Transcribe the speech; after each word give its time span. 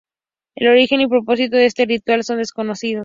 El 0.55 0.67
origen 0.67 0.99
y 1.01 1.07
propósito 1.07 1.57
de 1.57 1.67
este 1.67 1.85
ritual 1.85 2.23
son 2.23 2.39
desconocidos. 2.39 2.99